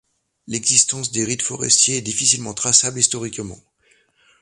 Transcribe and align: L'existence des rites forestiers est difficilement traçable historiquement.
L'existence 0.47 1.11
des 1.11 1.23
rites 1.23 1.43
forestiers 1.43 1.97
est 1.97 2.01
difficilement 2.01 2.55
traçable 2.55 2.97
historiquement. 2.99 3.59